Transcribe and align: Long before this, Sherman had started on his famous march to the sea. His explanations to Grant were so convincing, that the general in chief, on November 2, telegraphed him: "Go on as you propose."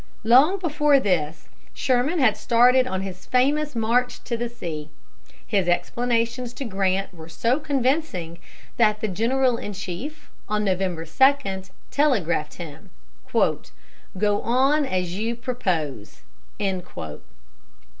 Long 0.23 0.57
before 0.57 0.99
this, 0.99 1.47
Sherman 1.75 2.17
had 2.17 2.35
started 2.35 2.87
on 2.87 3.01
his 3.03 3.27
famous 3.27 3.75
march 3.75 4.23
to 4.23 4.35
the 4.35 4.49
sea. 4.49 4.89
His 5.45 5.67
explanations 5.67 6.53
to 6.53 6.65
Grant 6.65 7.13
were 7.13 7.29
so 7.29 7.59
convincing, 7.59 8.39
that 8.77 9.01
the 9.01 9.07
general 9.07 9.57
in 9.57 9.73
chief, 9.73 10.31
on 10.49 10.63
November 10.63 11.05
2, 11.05 11.35
telegraphed 11.91 12.55
him: 12.55 12.89
"Go 13.31 14.41
on 14.41 14.87
as 14.87 15.13
you 15.13 15.35
propose." 15.35 16.21